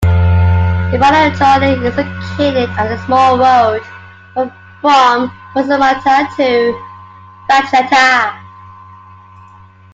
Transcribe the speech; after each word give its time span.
Epanochori 0.95 1.73
is 1.85 1.95
located 1.95 2.67
on 2.71 2.87
the 2.89 2.97
small 3.05 3.37
road 3.37 3.83
from 4.81 5.29
Valsamata 5.53 6.35
to 6.35 6.81
Vlachata. 7.47 8.41